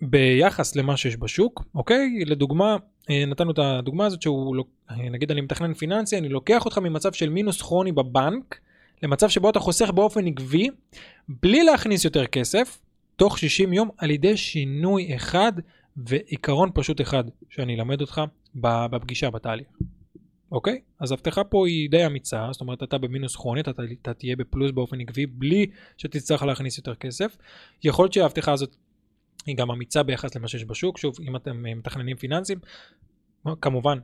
ביחס 0.02 0.76
למה 0.76 0.96
שיש 0.96 1.17
בשוק, 1.17 1.64
אוקיי? 1.75 2.25
לדוגמה, 2.26 2.73
אה, 2.73 2.76
נתנו 3.10 3.50
את 3.50 3.58
הדוגמה 3.58 4.06
הזאת 4.06 4.22
שהוא, 4.22 4.56
לא, 4.56 4.64
נגיד 5.10 5.30
אני 5.30 5.40
מתכנן 5.40 5.74
פיננסי, 5.74 6.18
אני 6.18 6.28
לוקח 6.28 6.64
אותך 6.64 6.78
ממצב 6.78 7.12
של 7.12 7.28
מינוס 7.28 7.62
כרוני 7.62 7.92
בבנק, 7.92 8.60
למצב 9.02 9.28
שבו 9.28 9.50
אתה 9.50 9.60
חוסך 9.60 9.90
באופן 9.90 10.26
עקבי, 10.26 10.68
בלי 11.28 11.64
להכניס 11.64 12.04
יותר 12.04 12.26
כסף, 12.26 12.78
תוך 13.16 13.38
60 13.38 13.72
יום, 13.72 13.88
על 13.98 14.10
ידי 14.10 14.36
שינוי 14.36 15.16
אחד 15.16 15.52
ועיקרון 15.96 16.70
פשוט 16.74 17.00
אחד 17.00 17.24
שאני 17.50 17.74
אלמד 17.74 18.00
אותך 18.00 18.22
בפגישה, 18.54 19.30
בתהליך. 19.30 19.66
אוקיי? 20.52 20.80
אז 21.00 21.10
ההבטחה 21.10 21.44
פה 21.44 21.66
היא 21.66 21.90
די 21.90 22.06
אמיצה, 22.06 22.48
זאת 22.52 22.60
אומרת 22.60 22.82
אתה 22.82 22.98
במינוס 22.98 23.36
כרוני, 23.36 23.60
אתה, 23.60 23.70
אתה 24.02 24.14
תהיה 24.14 24.36
בפלוס 24.36 24.70
באופן 24.70 25.00
עקבי 25.00 25.26
בלי 25.26 25.66
שתצטרך 25.96 26.42
להכניס 26.42 26.78
יותר 26.78 26.94
כסף. 26.94 27.36
יכול 27.84 28.04
להיות 28.04 28.12
שההבטחה 28.12 28.52
הזאת 28.52 28.76
היא 29.46 29.56
גם 29.56 29.70
אמיצה 29.70 30.02
ביחס 30.02 30.35
למה 30.35 30.49
שיש 30.49 30.64
בשוק, 30.64 30.99
שוב, 30.99 31.17
אם 31.29 31.37
אתם 31.37 31.67
אה, 31.67 31.75
מתכננים 31.75 32.17
פיננסים, 32.17 32.58
כמובן 33.61 33.99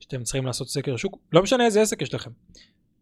שאתם 0.00 0.22
צריכים 0.22 0.46
לעשות 0.46 0.68
סקר 0.68 0.96
שוק, 0.96 1.18
לא 1.32 1.42
משנה 1.42 1.64
איזה 1.64 1.82
עסק 1.82 2.02
יש 2.02 2.14
לכם. 2.14 2.30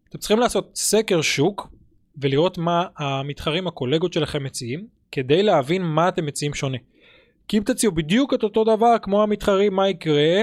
אתם 0.08 0.19
צריכים 0.19 0.38
לעשות 0.38 0.70
סקר 0.76 1.23
שוק 1.23 1.69
ולראות 2.17 2.58
מה 2.58 2.87
המתחרים 2.96 3.67
הקולגות 3.67 4.12
שלכם 4.12 4.44
מציעים, 4.44 4.87
כדי 5.12 5.43
להבין 5.43 5.82
מה 5.82 6.08
אתם 6.08 6.26
מציעים 6.26 6.55
שונה. 6.55 6.79
כי 7.48 7.58
אם 7.58 7.63
תציעו 7.63 7.93
בדיוק 7.93 8.34
את 8.34 8.43
אותו 8.43 8.65
דבר 8.65 8.96
כמו 9.03 9.22
המתחרים, 9.22 9.74
מה 9.74 9.89
יקרה? 9.89 10.43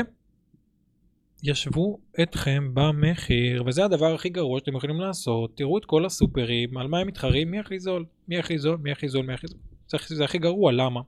ישבו 1.43 2.00
אתכם 2.24 2.70
במחיר, 2.74 3.63
וזה 3.65 3.86
הדבר 3.86 4.13
הכי 4.15 4.29
גרוע 4.29 4.60
שאתם 4.60 4.75
יכולים 4.75 5.00
לעשות. 5.00 5.58
תראו 5.58 5.77
את 5.77 5.86
כל 5.86 6.05
הסופרים, 6.05 6.77
על 6.77 6.88
מה 6.88 7.00
הם 7.00 7.08
מתחרים, 7.08 7.51
מי 7.51 7.60
הכי 7.60 7.79
זול, 7.79 8.05
מי 8.27 8.39
הכי 8.39 8.58
זול, 8.58 8.77
מי 8.84 8.91
הכי 8.91 9.10
זול, 9.10 9.25
מי 9.25 9.34
הכי 9.34 9.48
זול. 9.48 9.60
זה, 9.91 10.15
זה 10.15 10.24
הכי 10.24 10.38
גרוע, 10.38 10.71
למה? 10.71 11.01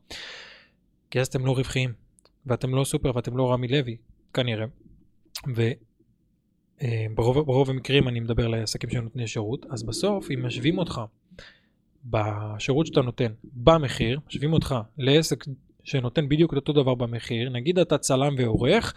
כי 1.11 1.19
אז 1.19 1.27
אתם 1.27 1.45
לא 1.45 1.51
רווחיים, 1.51 1.93
ואתם 2.45 2.75
לא 2.75 2.83
סופר 2.83 3.11
ואתם 3.15 3.37
לא 3.37 3.51
רמי 3.51 3.67
לוי, 3.67 3.97
כנראה. 4.33 4.65
וברוב 6.81 7.69
אה, 7.69 7.75
המקרים 7.75 8.07
אני 8.07 8.19
מדבר 8.19 8.47
לעסקים 8.47 8.89
שנותני 8.89 9.27
שירות, 9.27 9.65
אז 9.69 9.83
בסוף 9.83 10.31
אם 10.31 10.45
משווים 10.45 10.77
אותך 10.77 11.01
בשירות 12.05 12.87
שאתה 12.87 13.01
נותן 13.01 13.31
במחיר, 13.43 14.19
משווים 14.27 14.53
אותך 14.53 14.75
לעסק 14.97 15.45
שנותן 15.83 16.29
בדיוק 16.29 16.53
את 16.53 16.57
אותו 16.57 16.73
דבר 16.73 16.95
במחיר, 16.95 17.49
נגיד 17.49 17.79
אתה 17.79 17.97
צלם 17.97 18.35
ועורך, 18.37 18.93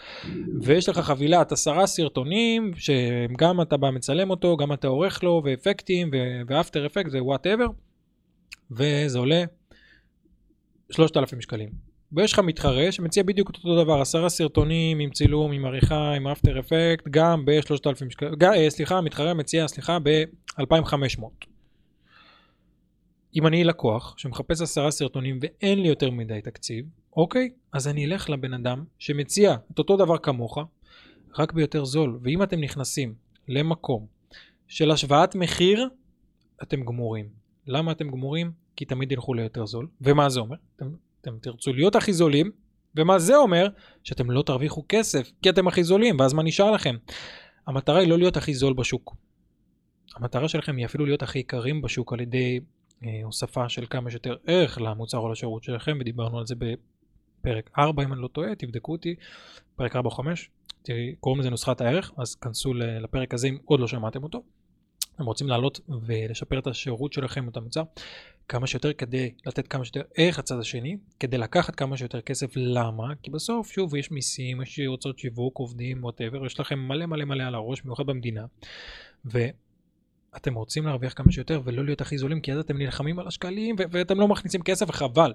ויש 0.63 0.89
לך 0.89 0.99
חבילת 0.99 1.53
עשרה 1.53 1.87
סרטונים, 1.87 2.73
שגם 2.77 3.61
אתה 3.63 3.77
בא 3.77 3.91
מצלם 3.91 4.31
אותו, 4.31 4.57
גם 4.57 4.73
אתה 4.73 4.89
עורך 4.89 5.25
לו, 5.25 5.43
ואפקטים, 5.45 6.11
ו 6.49 6.55
after 6.55 6.87
effect, 6.87 7.11
whatever, 7.21 7.67
וזה 8.71 9.19
עולה 9.19 9.45
3,000 10.91 11.41
שקלים. 11.41 11.71
ויש 12.13 12.33
לך 12.33 12.39
מתחרה 12.39 12.93
שמציע 12.93 13.23
בדיוק 13.23 13.49
אותו 13.49 13.85
דבר, 13.85 14.01
עשרה 14.01 14.29
סרטונים 14.29 14.99
עם 14.99 15.11
צילום, 15.11 15.53
עם 15.53 15.65
עריכה, 15.65 16.13
עם 16.13 16.27
after 16.29 16.61
effect, 16.61 17.09
גם 17.11 17.45
ב-3,000 17.45 18.11
שקלים, 18.11 18.33
אה, 18.43 18.71
סליחה, 18.71 18.99
המתחרה 18.99 19.35
מציע, 19.35 19.69
סליחה, 19.69 19.99
ב-2,500. 20.03 21.23
אם 23.37 23.47
אני 23.47 23.65
לקוח 23.65 24.15
שמחפש 24.19 24.61
עשרה 24.61 24.91
סרטונים 24.91 25.39
ואין 25.43 25.83
לי 25.83 25.89
יותר 25.89 26.11
מדי 26.11 26.41
תקציב, 26.41 26.87
אוקיי, 27.17 27.51
אז 27.73 27.89
אני 27.89 28.07
אלך 28.07 28.31
לבן 28.31 28.55
אדם 28.55 28.85
שמציע 28.99 29.57
את 29.73 29.79
אותו 29.79 29.97
דבר 29.97 30.19
כמוך, 30.19 30.59
רק 31.39 31.53
ביותר 31.53 31.85
זול. 31.85 32.19
ואם 32.23 32.43
אתם 32.43 32.61
נכנסים 32.61 33.15
למקום 33.49 34.07
של 34.69 34.91
השוואת 34.91 35.35
מחיר, 35.35 35.89
אתם 36.63 36.85
גמורים. 36.85 37.29
למה 37.67 37.93
אתם 37.93 38.11
גמורים? 38.11 38.53
כי 38.77 38.85
תמיד 38.85 39.13
ילכו 39.13 39.35
ליותר 39.35 39.67
זול. 39.67 39.89
ומה 40.01 40.29
זה 40.29 40.41
אומר? 40.41 40.57
אתם, 40.77 40.87
אתם 41.21 41.39
תרצו 41.39 41.73
להיות 41.73 41.97
הכי 41.97 42.13
זולים, 42.13 42.51
ומה 42.97 43.19
זה 43.19 43.37
אומר? 43.37 43.69
שאתם 44.05 44.31
לא 44.31 44.43
תרוויחו 44.43 44.85
כסף, 44.89 45.31
כי 45.43 45.51
אתם 45.51 45.69
הכי 45.69 45.85
זולים, 45.85 46.21
ואז 46.21 46.33
מה 46.33 46.43
נשאר 46.43 46.71
לכם? 46.71 46.97
המטרה 47.67 47.99
היא 47.99 48.09
לא 48.09 48.19
להיות 48.19 48.37
הכי 48.37 48.55
זול 48.55 48.75
בשוק. 48.75 49.17
המטרה 50.17 50.49
שלכם 50.49 50.77
היא 50.77 50.87
אפילו 50.87 51.07
להיות 51.07 51.23
הכי 51.23 51.39
יקרים 51.39 51.83
בשוק 51.83 52.13
על 52.13 52.21
ידי 52.21 52.61
אה, 53.05 53.21
הוספה 53.25 53.69
של 53.69 53.87
כמה 53.91 54.11
שיותר 54.11 54.37
ערך 54.47 54.79
למוצר 54.81 55.19
או 55.19 55.33
לשירות 55.33 55.63
שלכם, 55.63 55.99
ודיברנו 56.01 56.39
על 56.39 56.47
זה 56.47 56.55
בפרק 56.55 57.71
4 57.79 58.03
אם 58.03 58.13
אני 58.13 58.23
לא 58.23 58.29
טועה, 58.29 58.55
תבדקו 58.55 58.93
אותי, 58.93 59.15
פרק 59.77 59.97
4 59.97 60.07
או 60.09 60.15
5, 60.15 60.51
תראי, 60.83 61.15
קוראים 61.21 61.41
לזה 61.41 61.51
נוסחת 61.51 61.81
הערך, 61.81 62.13
אז 62.17 62.35
כנסו 62.35 62.75
לפרק 62.75 63.35
הזה 63.35 63.49
אם 63.49 63.59
עוד 63.65 63.81
לא 63.81 63.89
שמעתם 63.89 64.23
אותו. 64.23 64.43
אתם 65.15 65.25
רוצים 65.25 65.49
לעלות 65.49 65.81
ולשפר 66.07 66.59
את 66.59 66.67
השירות 66.67 67.13
שלכם, 67.13 67.49
את 67.49 67.57
המוצר, 67.57 67.83
כמה 68.49 68.67
שיותר 68.67 68.93
כדי 68.93 69.31
לתת 69.47 69.69
כמה 69.69 69.85
שיותר 69.85 70.03
ערך 70.15 70.39
לצד 70.39 70.59
השני, 70.59 70.97
כדי 71.21 71.39
לקחת 71.39 71.75
כמה 71.75 71.97
שיותר 71.97 72.21
כסף, 72.21 72.53
למה? 72.57 73.15
כי 73.23 73.31
בסוף, 73.31 73.71
שוב, 73.73 73.95
יש 73.95 74.11
מיסים, 74.11 74.63
יש 74.63 74.81
הוצאות 74.81 75.19
שיווק, 75.19 75.59
עובדים, 75.59 76.05
ווטאבר, 76.05 76.47
יש 76.47 76.61
לכם 76.61 76.79
מלא 76.79 77.07
מלא 77.07 77.25
מלא 77.25 77.45
על 77.45 77.55
הראש, 77.55 77.83
במיוחד 77.83 78.07
במדינה, 78.07 78.45
ואתם 79.25 80.55
רוצים 80.55 80.87
להרוויח 80.87 81.13
כמה 81.17 81.33
שיותר 81.33 81.61
ולא 81.65 81.85
להיות 81.85 82.01
הכי 82.01 82.19
זולים, 82.19 82.41
כי 82.41 82.53
אז 82.53 82.59
אתם 82.59 82.79
נלחמים 82.79 83.19
על 83.19 83.27
השקלים 83.27 83.77
ואתם 83.79 84.21
לא 84.21 84.29
מכניסים 84.29 84.63
כסף, 84.63 84.87
וחבל. 84.89 85.33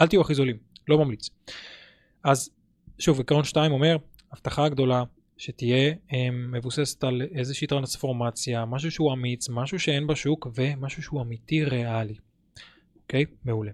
אל 0.00 0.06
תהיו 0.06 0.20
הכי 0.20 0.34
זולים, 0.34 0.56
לא 0.88 0.98
ממליץ. 0.98 1.30
אז 2.24 2.50
שוב, 2.98 3.20
עקרון 3.20 3.44
2 3.44 3.72
אומר, 3.72 3.96
הבטחה 4.32 4.68
גדולה, 4.68 5.04
שתהיה 5.36 5.92
um, 5.92 6.14
מבוססת 6.32 7.04
על 7.04 7.22
איזושהי 7.34 7.66
טרנספורמציה, 7.66 8.64
משהו 8.64 8.90
שהוא 8.90 9.12
אמיץ, 9.12 9.48
משהו 9.48 9.78
שאין 9.78 10.06
בשוק 10.06 10.46
ומשהו 10.54 11.02
שהוא 11.02 11.22
אמיתי 11.22 11.64
ריאלי. 11.64 12.14
אוקיי? 13.12 13.24
מעולה. 13.44 13.70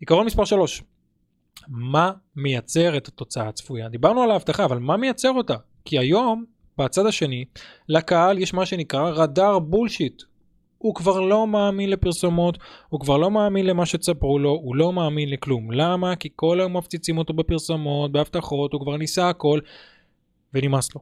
עיקרון 0.00 0.26
מספר 0.26 0.44
3, 0.44 0.82
מה 1.68 2.12
מייצר 2.36 2.96
את 2.96 3.08
התוצאה 3.08 3.48
הצפויה? 3.48 3.88
דיברנו 3.88 4.22
על 4.22 4.30
ההבטחה, 4.30 4.64
אבל 4.64 4.78
מה 4.78 4.96
מייצר 4.96 5.30
אותה? 5.30 5.54
כי 5.84 5.98
היום, 5.98 6.44
בצד 6.78 7.06
השני, 7.06 7.44
לקהל 7.88 8.38
יש 8.38 8.54
מה 8.54 8.66
שנקרא 8.66 9.10
רדאר 9.10 9.58
בולשיט. 9.58 10.22
הוא 10.78 10.94
כבר 10.94 11.20
לא 11.20 11.46
מאמין 11.46 11.90
לפרסומות, 11.90 12.58
הוא 12.88 13.00
כבר 13.00 13.16
לא 13.16 13.30
מאמין 13.30 13.66
למה 13.66 13.86
שצפרו 13.86 14.38
לו, 14.38 14.50
הוא 14.50 14.76
לא 14.76 14.92
מאמין 14.92 15.30
לכלום. 15.30 15.72
למה? 15.72 16.16
כי 16.16 16.28
כל 16.36 16.60
היום 16.60 16.76
מפציצים 16.76 17.18
אותו 17.18 17.32
בפרסומות, 17.32 18.12
בהבטחות, 18.12 18.72
הוא 18.72 18.80
כבר 18.80 18.96
ניסה 18.96 19.28
הכל, 19.28 19.60
ונמאס 20.54 20.94
לו. 20.94 21.00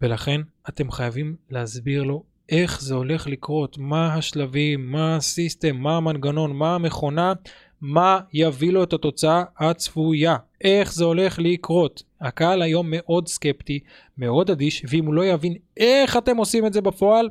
ולכן 0.00 0.40
אתם 0.68 0.90
חייבים 0.90 1.36
להסביר 1.50 2.02
לו 2.02 2.31
איך 2.48 2.80
זה 2.80 2.94
הולך 2.94 3.26
לקרות, 3.26 3.78
מה 3.78 4.14
השלבים, 4.14 4.92
מה 4.92 5.16
הסיסטם, 5.16 5.76
מה 5.76 5.96
המנגנון, 5.96 6.56
מה 6.56 6.74
המכונה, 6.74 7.32
מה 7.80 8.20
יביא 8.32 8.72
לו 8.72 8.82
את 8.82 8.92
התוצאה 8.92 9.42
הצפויה, 9.58 10.36
איך 10.60 10.92
זה 10.92 11.04
הולך 11.04 11.38
לקרות. 11.38 12.02
הקהל 12.20 12.62
היום 12.62 12.86
מאוד 12.90 13.28
סקפטי, 13.28 13.80
מאוד 14.18 14.50
אדיש, 14.50 14.84
ואם 14.88 15.06
הוא 15.06 15.14
לא 15.14 15.24
יבין 15.24 15.54
איך 15.76 16.16
אתם 16.16 16.36
עושים 16.36 16.66
את 16.66 16.72
זה 16.72 16.80
בפועל, 16.80 17.28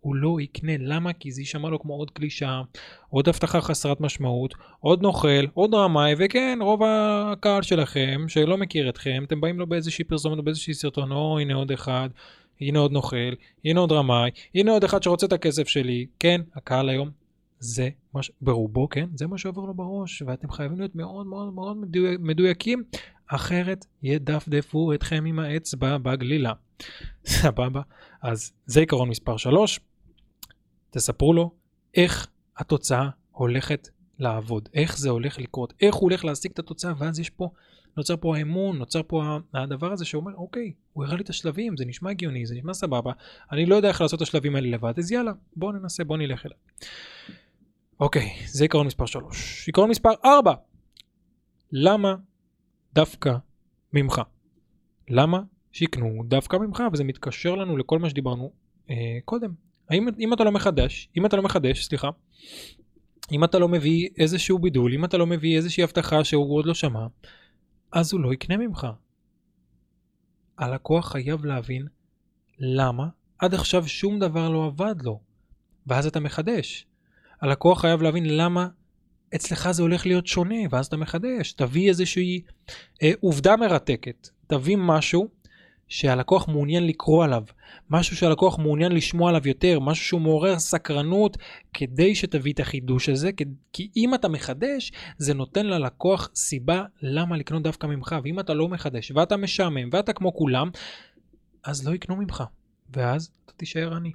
הוא 0.00 0.16
לא 0.16 0.40
יקנה. 0.40 0.72
למה? 0.78 1.12
כי 1.12 1.30
זה 1.30 1.42
יישמע 1.42 1.68
לו 1.68 1.78
כמו 1.78 1.94
עוד 1.94 2.10
קלישאה, 2.10 2.62
עוד 3.10 3.28
הבטחה 3.28 3.60
חסרת 3.60 4.00
משמעות, 4.00 4.54
עוד 4.80 5.02
נוכל, 5.02 5.46
עוד 5.54 5.74
רמאי, 5.74 6.14
וכן, 6.18 6.58
רוב 6.62 6.80
הקהל 6.86 7.62
שלכם, 7.62 8.24
שלא 8.28 8.56
מכיר 8.56 8.88
אתכם, 8.88 9.22
אתם 9.26 9.40
באים 9.40 9.58
לו 9.58 9.66
באיזושהי 9.66 10.04
פרסומת 10.04 10.38
או 10.38 10.42
באיזושהי 10.42 10.74
סרטון, 10.74 11.12
או 11.12 11.38
הנה 11.38 11.54
עוד 11.54 11.72
אחד, 11.72 12.08
הנה 12.60 12.78
עוד 12.78 12.92
נוכל, 12.92 13.32
הנה 13.64 13.80
עוד 13.80 13.92
רמאי, 13.92 14.30
הנה 14.54 14.72
עוד 14.72 14.84
אחד 14.84 15.02
שרוצה 15.02 15.26
את 15.26 15.32
הכסף 15.32 15.68
שלי. 15.68 16.06
כן, 16.18 16.40
הקהל 16.54 16.88
היום, 16.88 17.10
זה 17.58 17.88
מה 18.14 18.22
ש... 18.22 18.30
ברובו, 18.40 18.88
כן, 18.88 19.08
זה 19.14 19.26
מה 19.26 19.38
שעובר 19.38 19.62
לו 19.62 19.74
בראש, 19.74 20.22
ואתם 20.26 20.50
חייבים 20.50 20.78
להיות 20.78 20.94
מאוד 20.94 21.26
מאוד 21.26 21.54
מאוד 21.54 21.76
מדויקים, 22.18 22.84
אחרת 23.26 23.86
ידפדפו 24.02 24.92
אתכם 24.94 25.24
עם 25.26 25.38
האצבע 25.38 25.98
בגלילה. 25.98 26.52
סבבה? 27.24 27.82
אז 28.22 28.52
זה 28.66 28.80
עיקרון 28.80 29.08
מספר 29.08 29.36
3. 29.36 29.80
תספרו 30.90 31.32
לו 31.32 31.50
איך 31.94 32.28
התוצאה 32.56 33.08
הולכת 33.30 33.88
לעבוד, 34.18 34.68
איך 34.74 34.98
זה 34.98 35.10
הולך 35.10 35.38
לקרות, 35.38 35.72
איך 35.80 35.94
הוא 35.94 36.02
הולך 36.02 36.24
להשיג 36.24 36.50
את 36.50 36.58
התוצאה, 36.58 36.92
ואז 36.98 37.20
יש 37.20 37.30
פה, 37.30 37.50
נוצר 37.98 38.16
פה 38.20 38.36
האמון, 38.36 38.78
נוצר 38.78 39.00
פה 39.06 39.38
הדבר 39.54 39.92
הזה 39.92 40.04
שאומר, 40.04 40.32
אוקיי, 40.34 40.72
הוא 40.92 41.04
הראה 41.04 41.16
לי 41.16 41.22
את 41.22 41.28
השלבים, 41.28 41.76
זה 41.76 41.84
נשמע 41.84 42.10
הגיוני, 42.10 42.46
זה 42.46 42.54
נשמע 42.54 42.74
סבבה, 42.74 43.12
אני 43.52 43.66
לא 43.66 43.74
יודע 43.74 43.88
איך 43.88 44.00
לעשות 44.00 44.22
את 44.22 44.28
השלבים 44.28 44.56
האלה 44.56 44.68
לבד, 44.68 44.92
אז 44.98 45.12
יאללה, 45.12 45.32
בואו 45.56 45.72
ננסה, 45.72 46.04
בואו 46.04 46.18
נלך 46.18 46.46
אליו. 46.46 46.56
אוקיי, 48.00 48.30
זה 48.46 48.64
עיקרון 48.64 48.86
מספר 48.86 49.06
3. 49.06 49.66
עיקרון 49.66 49.90
מספר 49.90 50.10
4, 50.24 50.54
למה 51.72 52.14
דווקא 52.94 53.32
ממך? 53.92 54.20
למה 55.10 55.40
שיקנו 55.72 56.22
דווקא 56.28 56.56
ממך? 56.56 56.82
וזה 56.92 57.04
מתקשר 57.04 57.54
לנו 57.54 57.76
לכל 57.76 57.98
מה 57.98 58.10
שדיברנו 58.10 58.52
אה, 58.90 59.18
קודם. 59.24 59.52
האם, 59.90 60.08
אם 60.18 60.32
אתה 60.32 60.44
לא 60.44 60.52
מחדש, 60.52 61.08
אם 61.16 61.26
אתה 61.26 61.36
לא 61.36 61.42
מחדש, 61.42 61.84
סליחה, 61.84 62.10
אם 63.32 63.44
אתה 63.44 63.58
לא 63.58 63.68
מביא 63.68 64.08
איזשהו 64.18 64.58
בידול, 64.58 64.94
אם 64.94 65.04
אתה 65.04 65.16
לא 65.16 65.26
מביא 65.26 65.56
איזושהי 65.56 65.82
הבטחה 65.82 66.24
שהוא 66.24 66.56
עוד 66.56 66.66
לא 66.66 66.74
שמע, 66.74 67.06
אז 67.92 68.12
הוא 68.12 68.20
לא 68.20 68.32
יקנה 68.32 68.56
ממך. 68.56 68.86
הלקוח 70.58 71.12
חייב 71.12 71.44
להבין 71.44 71.86
למה 72.58 73.08
עד 73.38 73.54
עכשיו 73.54 73.88
שום 73.88 74.18
דבר 74.18 74.48
לא 74.48 74.66
עבד 74.66 75.02
לו, 75.02 75.20
ואז 75.86 76.06
אתה 76.06 76.20
מחדש. 76.20 76.86
הלקוח 77.40 77.80
חייב 77.80 78.02
להבין 78.02 78.36
למה 78.36 78.68
אצלך 79.34 79.70
זה 79.70 79.82
הולך 79.82 80.06
להיות 80.06 80.26
שונה, 80.26 80.56
ואז 80.70 80.86
אתה 80.86 80.96
מחדש. 80.96 81.52
תביא 81.52 81.88
איזושהי 81.88 82.42
אה, 83.02 83.12
עובדה 83.20 83.56
מרתקת, 83.56 84.28
תביא 84.46 84.76
משהו 84.80 85.28
שהלקוח 85.88 86.48
מעוניין 86.48 86.86
לקרוא 86.86 87.24
עליו, 87.24 87.42
משהו 87.90 88.16
שהלקוח 88.16 88.58
מעוניין 88.58 88.92
לשמוע 88.92 89.28
עליו 89.28 89.48
יותר, 89.48 89.80
משהו 89.80 90.04
שהוא 90.04 90.20
מעורר 90.20 90.58
סקרנות 90.58 91.36
כדי 91.74 92.14
שתביא 92.14 92.52
את 92.52 92.60
החידוש 92.60 93.08
הזה, 93.08 93.30
כי 93.72 93.90
אם 93.96 94.14
אתה 94.14 94.28
מחדש, 94.28 94.92
זה 95.18 95.34
נותן 95.34 95.66
ללקוח 95.66 96.30
סיבה 96.34 96.84
למה 97.02 97.36
לקנות 97.36 97.62
דווקא 97.62 97.86
ממך, 97.86 98.16
ואם 98.24 98.40
אתה 98.40 98.54
לא 98.54 98.68
מחדש 98.68 99.12
ואתה 99.14 99.36
משעמם 99.36 99.88
ואתה 99.92 100.12
כמו 100.12 100.34
כולם, 100.34 100.70
אז 101.64 101.88
לא 101.88 101.94
יקנו 101.94 102.16
ממך, 102.16 102.44
ואז 102.90 103.30
אתה 103.44 103.52
תישאר 103.52 103.94
עני. 103.94 104.12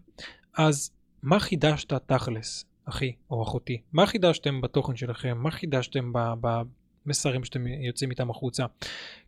אז 0.57 0.91
מה 1.23 1.39
חידשת 1.39 1.93
תכלס, 1.93 2.65
אחי 2.85 3.11
או 3.31 3.43
אחותי? 3.43 3.81
מה 3.93 4.05
חידשתם 4.05 4.61
בתוכן 4.61 4.95
שלכם? 4.95 5.37
מה 5.37 5.51
חידשתם 5.51 6.11
במסרים 6.15 7.43
שאתם 7.43 7.67
יוצאים 7.67 8.11
איתם 8.11 8.29
החוצה? 8.29 8.65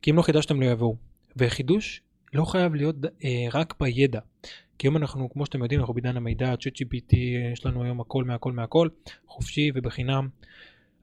כי 0.01 0.11
אם 0.11 0.15
לא 0.15 0.21
חידשתם 0.21 0.61
לא 0.61 0.65
יבואו. 0.65 0.95
וחידוש 1.37 2.01
לא 2.35 2.45
חייב 2.45 2.75
להיות 2.75 2.95
אה, 3.23 3.45
רק 3.53 3.73
בידע. 3.79 4.19
כי 4.77 4.87
היום 4.87 4.97
אנחנו, 4.97 5.29
כמו 5.29 5.45
שאתם 5.45 5.63
יודעים, 5.63 5.79
אנחנו 5.79 5.93
בעידן 5.93 6.17
המידע, 6.17 6.55
צ'אט 6.55 6.73
GPT, 6.75 7.15
יש 7.53 7.65
לנו 7.65 7.83
היום 7.83 8.01
הכל 8.01 8.23
מהכל 8.23 8.51
מהכל, 8.51 8.89
חופשי 9.27 9.71
ובחינם. 9.75 10.29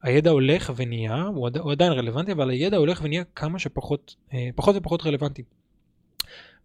הידע 0.03 0.31
הולך 0.31 0.73
ונהיה, 0.77 1.23
הוא, 1.23 1.49
הוא 1.61 1.73
עדיין 1.73 1.93
רלוונטי, 1.93 2.33
אבל 2.33 2.51
הידע 2.51 2.77
הולך 2.77 3.01
ונהיה 3.05 3.25
כמה 3.25 3.59
שפחות, 3.59 4.17
אה, 4.35 4.49
פחות 4.55 4.77
ופחות 4.77 5.07
רלוונטי. 5.07 5.43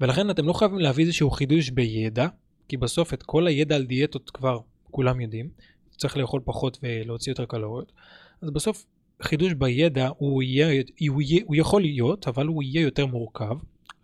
ולכן 0.01 0.29
אתם 0.29 0.45
לא 0.45 0.53
חייבים 0.53 0.79
להביא 0.79 1.03
איזשהו 1.03 1.31
חידוש 1.31 1.69
בידע, 1.69 2.27
כי 2.67 2.77
בסוף 2.77 3.13
את 3.13 3.23
כל 3.23 3.47
הידע 3.47 3.75
על 3.75 3.85
דיאטות 3.85 4.29
כבר 4.29 4.59
כולם 4.91 5.21
יודעים, 5.21 5.49
צריך 5.97 6.17
לאכול 6.17 6.41
פחות 6.45 6.77
ולהוציא 6.83 7.31
יותר 7.31 7.45
קלוריות, 7.45 7.91
אז 8.41 8.49
בסוף 8.49 8.85
חידוש 9.21 9.53
בידע 9.53 10.09
הוא, 10.17 10.43
יהיה, 10.43 10.83
הוא, 11.09 11.21
יהיה, 11.21 11.43
הוא 11.45 11.55
יכול 11.55 11.81
להיות, 11.81 12.27
אבל 12.27 12.47
הוא 12.47 12.63
יהיה 12.63 12.81
יותר 12.81 13.05
מורכב. 13.05 13.57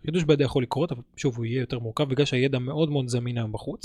חידוש 0.06 0.24
בידע 0.24 0.44
יכול 0.44 0.62
לקרות, 0.62 0.92
אבל 0.92 1.02
שוב 1.16 1.36
הוא 1.36 1.44
יהיה 1.44 1.60
יותר 1.60 1.78
מורכב 1.78 2.04
בגלל 2.04 2.24
שהידע 2.24 2.58
מאוד 2.58 2.90
מאוד 2.90 3.08
זמין 3.08 3.38
היום 3.38 3.52
בחוץ. 3.52 3.82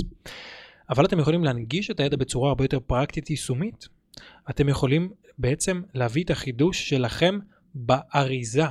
אבל 0.90 1.06
אתם 1.06 1.20
יכולים 1.20 1.44
להנגיש 1.44 1.92
את 1.92 2.00
הידע 2.00 2.18
בצורה 2.18 2.50
הרבה 2.50 2.64
יותר 2.64 2.80
פרקטית 2.80 3.30
יישומית. 3.30 3.88
אתם 4.50 4.70
יכולים 4.70 5.12
בעצם 5.38 5.82
להביא 5.94 6.24
את 6.24 6.30
החידוש 6.30 6.90
שלכם 6.90 7.40
באריזה. 7.76 8.64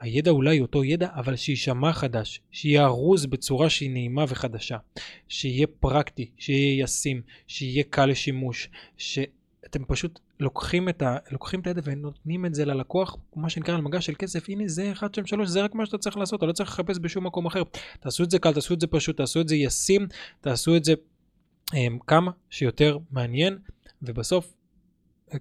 הידע 0.00 0.30
אולי 0.30 0.60
אותו 0.60 0.84
ידע, 0.84 1.08
אבל 1.14 1.36
שיישמע 1.36 1.92
חדש, 1.92 2.40
שיהיה 2.50 2.84
ארוז 2.84 3.26
בצורה 3.26 3.70
שהיא 3.70 3.90
נעימה 3.90 4.24
וחדשה, 4.28 4.76
שיהיה 5.28 5.66
פרקטי, 5.80 6.30
שיהיה 6.38 6.82
ישים, 6.84 7.22
שיהיה 7.46 7.84
קל 7.90 8.06
לשימוש, 8.06 8.68
שאתם 8.96 9.84
פשוט 9.84 10.20
לוקחים 10.42 10.88
את, 10.88 11.02
ה, 11.02 11.16
לוקחים 11.30 11.60
את 11.60 11.66
הידע 11.66 11.80
ונותנים 11.84 12.46
את 12.46 12.54
זה 12.54 12.64
ללקוח, 12.64 13.16
מה 13.36 13.50
שנקרא 13.50 13.74
על 13.74 13.80
מגע 13.80 14.00
של 14.00 14.14
כסף, 14.18 14.48
הנה 14.48 14.64
זה 14.66 14.92
1, 14.92 15.14
2, 15.14 15.26
3, 15.26 15.48
זה 15.48 15.62
רק 15.62 15.74
מה 15.74 15.86
שאתה 15.86 15.98
צריך 15.98 16.16
לעשות, 16.16 16.38
אתה 16.38 16.46
לא 16.46 16.52
צריך 16.52 16.70
לחפש 16.70 16.98
בשום 17.02 17.26
מקום 17.26 17.46
אחר. 17.46 17.62
תעשו 18.00 18.24
את 18.24 18.30
זה 18.30 18.38
קל, 18.38 18.52
תעשו 18.52 18.74
את 18.74 18.80
זה 18.80 18.86
פשוט, 18.86 19.16
תעשו 19.16 19.40
את 19.40 19.48
זה 19.48 19.56
ישים, 19.56 20.06
תעשו 20.40 20.76
את 20.76 20.84
זה 20.84 20.94
um, 21.70 21.74
כמה 22.06 22.30
שיותר 22.50 22.98
מעניין, 23.10 23.58
ובסוף, 24.02 24.54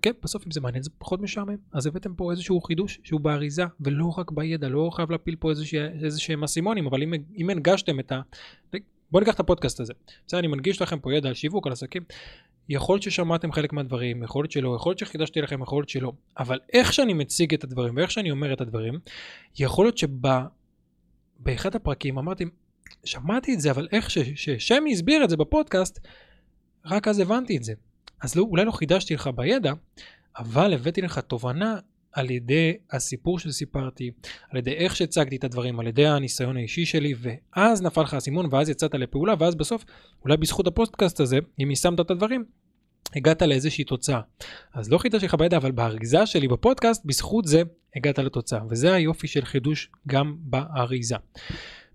כן, 0.02 0.12
בסוף 0.24 0.46
אם 0.46 0.52
זה 0.52 0.62
מעניין 0.62 0.84
זה 0.84 0.90
פחות 0.98 1.22
משעמם. 1.22 1.56
אז 1.74 1.86
הבאתם 1.86 2.16
פה 2.16 2.32
איזשהו 2.32 2.62
חידוש 2.62 3.00
שהוא 3.04 3.22
באריזה, 3.22 3.64
ולא 3.80 4.14
רק 4.18 4.32
בידע, 4.32 4.70
לא 4.70 4.90
חייב 4.94 5.12
להפיל 5.12 5.36
פה 5.36 5.52
איזה 6.04 6.20
שהם 6.20 6.44
אסימונים, 6.44 6.88
אבל 6.88 7.04
אם, 7.04 7.14
אם 7.38 7.50
הנגשתם 7.50 8.00
את 8.00 8.12
ה... 8.12 8.22
בואו 9.12 9.24
ניקח 9.24 9.34
את 9.34 9.40
הפודקאסט 9.40 9.80
הזה. 9.80 9.94
בסדר, 10.28 10.40
אני 10.40 10.48
מנגיש 10.48 10.82
לכם 10.82 11.00
פה 11.00 11.14
ידע 11.14 11.30
על 11.30 11.36
שיווק, 11.36 11.68
על 11.68 11.74
עסקים. 11.74 12.04
יכול 12.74 12.96
להיות 12.96 13.04
ששמעתם 13.04 13.52
חלק 13.52 13.74
מהדברים, 13.74 14.24
יכול 14.24 14.44
להיות 14.44 14.52
שלא, 14.52 14.76
יכול 14.76 14.90
להיות 14.90 15.00
שחידשתי 15.00 15.42
לכם, 15.42 15.62
יכול 15.62 15.78
להיות 15.78 15.90
שלא. 15.90 16.12
אבל 16.40 16.60
איך 16.74 16.94
שאני 16.94 17.14
מציג 17.14 17.54
את 17.54 17.64
הדברים 17.64 17.96
ואיך 17.96 18.12
שאני 18.12 18.32
אומר 18.32 18.54
את 18.54 18.62
הדברים, 18.62 19.00
יכול 19.60 19.86
להיות 19.86 19.98
שבאחד 19.98 21.76
הפרקים 21.76 22.18
אמרתי, 22.18 22.46
שמעתי 23.04 23.54
את 23.54 23.62
זה, 23.62 23.72
אבל 23.72 23.88
איך 23.92 24.10
ששמי 24.10 24.94
הסביר 24.94 25.24
את 25.24 25.30
זה 25.30 25.38
בפודקאסט, 25.38 26.00
רק 26.86 27.08
אז 27.08 27.20
הבנתי 27.20 27.58
את 27.58 27.64
זה. 27.64 27.74
אז 28.22 28.36
לא, 28.36 28.44
אולי 28.44 28.66
לא 28.66 28.72
חידשתי 28.72 29.14
לך 29.14 29.30
בידע, 29.36 29.74
אבל 30.38 30.74
הבאתי 30.74 31.02
לך 31.02 31.20
תובנה 31.20 31.76
על 32.12 32.32
ידי 32.32 32.74
הסיפור 32.92 33.40
שסיפרתי, 33.40 34.12
על 34.50 34.58
ידי 34.58 34.72
איך 34.72 34.96
שהצגתי 34.96 35.36
את 35.36 35.44
הדברים, 35.44 35.80
על 35.80 35.88
ידי 35.88 36.08
הניסיון 36.08 36.58
האישי 36.58 36.86
שלי, 36.86 37.14
ואז 37.20 37.82
נפל 37.82 38.02
לך 38.02 38.14
האסימון, 38.14 38.46
ואז 38.52 38.70
יצאת 38.70 38.96
לפעולה, 38.96 39.34
ואז 39.40 39.56
בסוף, 39.56 39.86
אולי 40.24 40.38
בזכות 40.38 40.68
הפודקאסט 40.68 41.20
הזה, 41.20 41.40
אם 41.64 41.70
יישמת 41.70 42.00
את 42.00 42.12
הדברים, 42.12 42.46
הגעת 43.16 43.42
לאיזושהי 43.42 43.84
תוצאה. 43.84 44.22
אז 44.74 44.92
לא 44.92 44.98
חידשתי 44.98 45.26
לך 45.26 45.36
בידע, 45.36 45.58
אבל 45.58 45.72
באריזה 45.72 46.26
שלי 46.26 46.48
בפודקאסט, 46.48 47.06
בזכות 47.06 47.46
זה 47.46 47.62
הגעת 47.96 48.20
לתוצאה. 48.20 48.60
וזה 48.70 48.94
היופי 48.94 49.28
של 49.28 49.46
חידוש 49.46 49.92
גם 50.08 50.36
באריזה. 50.40 51.16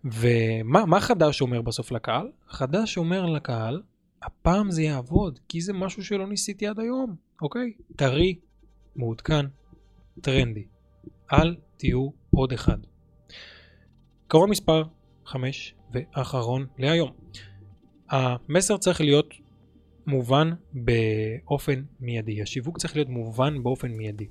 ומה 0.05 1.01
חדש 1.01 1.41
אומר 1.41 1.63
בסוף 1.63 1.93
לקהל? 1.93 2.31
חדש 2.49 2.97
אומר 2.97 3.27
לקהל, 3.27 3.83
הפעם 4.23 4.71
זה 4.71 4.83
יעבוד, 4.83 5.39
כי 5.49 5.61
זה 5.61 5.73
משהו 5.73 6.05
שלא 6.05 6.29
ניסיתי 6.29 6.67
עד 6.67 6.81
היום, 6.81 7.17
אוקיי? 7.43 7.73
טרי, 7.97 8.39
מעודכן, 8.97 9.47
טרנדי. 10.21 10.65
אל 11.33 11.57
תהיו 11.77 12.09
עוד 12.31 12.53
אחד. 12.53 12.79
קרוב 14.29 14.51
מספר 14.51 14.83
5 15.27 15.75
ואחרון 15.93 16.67
להיום. 16.79 17.11
המסר 18.11 18.77
צריך 18.77 19.01
להיות 19.01 19.35
מובן 20.07 20.51
באופן 20.73 21.83
מיידי. 22.01 22.43
השיווק 22.43 22.79
צריך 22.79 22.97
להיות 22.97 23.09
מובן 23.09 23.63
באופן 23.63 23.89
מיידי. 23.89 24.27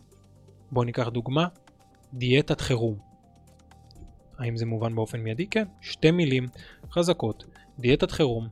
בואו 0.72 0.86
ניקח 0.86 1.08
דוגמה, 1.08 1.48
דיאטת 2.14 2.62
חירום. 2.62 2.98
האם 4.38 4.58
זה 4.58 4.66
מובן 4.66 4.96
באופן 4.96 5.20
מיידי? 5.20 5.48
כן. 5.48 5.66
שתי 5.82 6.12
מילים 6.12 6.48
חזקות, 6.92 7.46
דיאטת 7.80 8.12
חירום. 8.12 8.48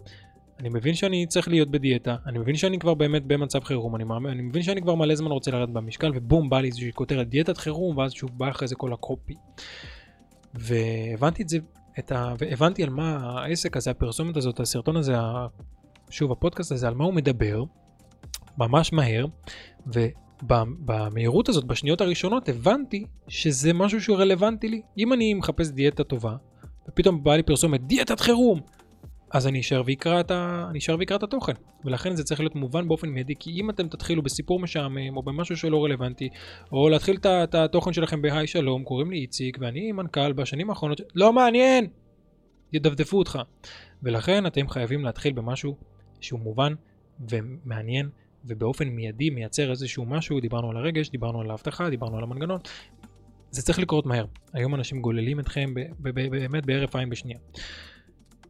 אני 0.60 0.70
מבין 0.70 0.94
שאני 0.94 1.26
צריך 1.28 1.48
להיות 1.48 1.72
בדיאטה, 1.72 2.16
אני 2.26 2.40
מבין 2.40 2.56
שאני 2.56 2.80
כבר 2.80 2.94
באמת 2.94 3.26
במצב 3.26 3.64
חירום, 3.64 3.96
אני, 3.96 4.04
מאמין, 4.04 4.32
אני 4.32 4.42
מבין 4.42 4.62
שאני 4.62 4.82
כבר 4.82 4.96
מלא 4.96 5.16
זמן 5.16 5.32
רוצה 5.32 5.52
לרדת 5.52 5.70
במשקל, 5.70 6.12
ובום, 6.16 6.50
בא 6.50 6.60
לי 6.60 6.68
איזושהי 6.68 6.92
כותרת 6.94 7.30
דיאטת 7.30 7.58
חירום, 7.58 7.98
ואז 7.98 8.12
שוב 8.12 8.30
בא 8.38 8.50
אחרי 8.50 8.68
זה 8.68 8.76
כל 8.76 8.94
הקופי. 8.94 9.34
והבנתי 10.54 11.44
את 11.44 11.50
זה, 11.50 11.58
את 12.00 12.12
ה... 12.12 12.34
והבנתי 12.38 12.84
על 12.84 12.90
מה 12.90 13.40
העסק 13.40 13.78
הזה, 13.78 13.92
הפרסומת 13.92 14.38
הזאת, 14.38 14.60
הסרטון 14.60 14.98
הזה, 14.98 15.16
שוב, 16.14 16.32
הפודקאסט 16.32 16.72
הזה, 16.72 16.88
על 16.88 16.94
מה 16.94 17.04
הוא 17.04 17.14
מדבר, 17.14 17.64
ממש 18.58 18.94
מהר, 18.94 19.26
ובמהירות 19.88 21.50
הזאת, 21.50 21.66
בשניות 21.66 22.02
הראשונות, 22.02 22.50
הבנתי 22.50 23.06
שזה 23.28 23.74
משהו 23.74 24.02
שהוא 24.02 24.18
רלוונטי 24.18 24.68
לי. 24.68 24.82
אם 24.98 25.14
אני 25.14 25.34
מחפש 25.34 25.70
דיאטה 25.70 26.04
טובה, 26.04 26.36
ופתאום 26.90 27.24
בא 27.24 27.36
לי 27.36 27.44
פרסומת, 27.44 27.88
דיאטת 27.88 28.20
חירום, 28.20 28.60
אז 29.32 29.48
אני 29.48 29.60
אשאר 29.60 29.82
ויקרא 29.86 30.20
את, 30.20 30.32
ה... 30.32 30.70
את 31.16 31.24
התוכן. 31.24 31.54
ולכן 31.86 32.16
זה 32.16 32.24
צריך 32.24 32.40
להיות 32.40 32.56
מובן 32.56 32.88
באופן 32.88 33.10
מיידי, 33.10 33.34
כי 33.40 33.52
אם 33.52 33.70
אתם 33.70 33.88
תתחילו 33.88 34.22
בסיפור 34.22 34.60
משעמם, 34.60 35.18
או 35.18 35.24
במשהו 35.24 35.58
שלא 35.58 35.84
רלוונטי, 35.84 36.30
או 36.72 36.90
להתחיל 36.90 37.18
את 37.26 37.56
התוכן 37.56 37.94
שלכם 37.94 38.22
בהיי 38.22 38.48
שלום, 38.48 38.84
קוראים 38.84 39.12
לי 39.12 39.18
איציק, 39.18 39.58
ואני 39.62 39.92
מנכ"ל 39.92 40.34
בשנים 40.34 40.70
האחרונות, 40.70 41.02
לא 41.16 41.34
מעניין! 41.34 41.88
ידפדפו 42.74 43.18
אותך. 43.18 43.40
ולכן 44.04 44.46
אתם 44.46 44.70
חייבים 44.70 45.06
להתחיל 45.06 45.34
במשהו 45.34 45.93
שהוא 46.24 46.40
מובן 46.40 46.74
ומעניין, 47.30 48.10
ובאופן 48.46 48.88
מיידי 48.88 49.30
מייצר 49.30 49.72
איזשהו 49.72 50.06
משהו, 50.06 50.40
דיברנו 50.40 50.70
על 50.70 50.78
הרגש, 50.78 51.10
דיברנו 51.10 51.42
על 51.42 51.50
ההבטחה, 51.50 51.90
דיברנו 51.90 52.18
על 52.18 52.24
המנגנון. 52.24 52.60
זה 53.52 53.62
צריך 53.62 53.80
לקרות 53.80 54.06
מהר. 54.06 54.26
היום 54.54 54.76
אנשים 54.76 55.02
גוללים 55.02 55.40
אתכם 55.40 55.74
באמת 56.00 56.66
בהרף 56.66 56.96
עין 56.96 57.10
בשנייה. 57.10 57.40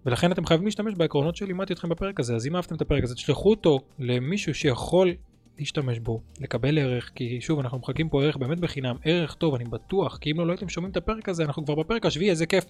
ולכן 0.06 0.32
אתם 0.32 0.46
חייבים 0.46 0.66
להשתמש 0.66 0.94
בעקרונות 0.94 1.36
שלימדתי 1.36 1.74
אתכם 1.74 1.90
בפרק 1.90 2.20
הזה, 2.20 2.36
אז 2.36 2.48
אם 2.48 2.56
אהבתם 2.56 2.76
את 2.76 2.82
הפרק 2.82 3.04
הזה, 3.04 3.16
תשלחו 3.16 3.50
אותו 3.50 3.80
למישהו 4.00 4.54
שיכול 4.54 5.14
להשתמש 5.60 6.00
בו, 6.00 6.22
לקבל 6.40 6.80
ערך, 6.80 7.12
כי 7.16 7.42
שוב, 7.42 7.60
אנחנו 7.60 7.78
מחכים 7.78 8.10
פה 8.10 8.24
ערך 8.24 8.38
באמת 8.38 8.60
בחינם, 8.60 8.96
ערך 9.04 9.34
טוב, 9.34 9.56
אני 9.56 9.64
בטוח, 9.64 10.18
כי 10.18 10.32
אם 10.32 10.40
לא, 10.40 10.48
לא 10.48 10.52
הייתם 10.52 10.70
שומעים 10.70 10.92
את 10.92 10.98
הפרק 10.98 11.30
הזה, 11.30 11.44
אנחנו 11.44 11.66
כבר 11.66 11.76
בפרק 11.76 12.06
השביעי, 12.06 12.30
איזה 12.30 12.46
כיף, 12.46 12.66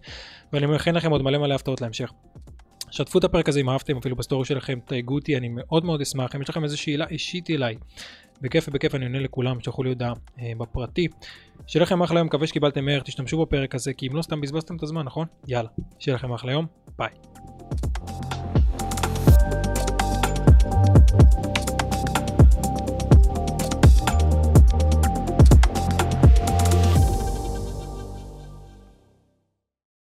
ואני 0.53 0.65
מכין 0.65 0.95
לכם 0.95 1.11
עוד 1.11 1.21
מלא 1.21 1.37
מלא 1.37 1.53
הפתעות 1.53 1.81
להמשך. 1.81 2.11
שתפו 2.93 3.19
את 3.19 3.23
הפרק 3.23 3.49
הזה 3.49 3.59
אם 3.59 3.69
אהבתם, 3.69 3.97
אפילו 3.97 4.15
בסטורי 4.15 4.45
שלכם, 4.45 4.79
תייגו 4.85 5.15
אותי, 5.15 5.37
אני 5.37 5.49
מאוד 5.49 5.85
מאוד 5.85 6.01
אשמח, 6.01 6.35
אם 6.35 6.41
יש 6.41 6.49
לכם 6.49 6.63
איזו 6.63 6.77
שאלה 6.77 7.05
אישית 7.09 7.49
אליי, 7.49 7.75
בכיף 8.41 8.67
ובכיף 8.67 8.95
אני 8.95 9.05
עונה 9.05 9.19
לכולם, 9.19 9.59
שלחו 9.59 9.83
לי 9.83 9.89
הודעה 9.89 10.13
אה, 10.39 10.51
בפרטי. 10.57 11.07
שיהיה 11.67 11.83
לכם 11.83 12.01
אחלה 12.01 12.19
יום, 12.19 12.27
מקווה 12.27 12.47
שקיבלתם 12.47 12.87
ערך, 12.87 13.03
תשתמשו 13.03 13.41
בפרק 13.41 13.75
הזה, 13.75 13.93
כי 13.93 14.07
אם 14.07 14.15
לא 14.15 14.21
סתם 14.21 14.41
בזבזתם 14.41 14.75
את 14.75 14.83
הזמן, 14.83 15.05
נכון? 15.05 15.27
יאללה, 15.47 15.69
שיהיה 15.99 16.15
לכם 16.15 16.33
אחלה 16.33 16.51
יום, 16.51 16.65
ביי. 16.97 17.09